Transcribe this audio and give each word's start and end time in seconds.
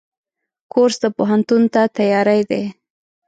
کورس 0.71 0.95
د 1.03 1.05
پوهنتون 1.17 1.63
ته 1.73 1.81
تیاری 1.97 2.41
دی. 2.49 2.63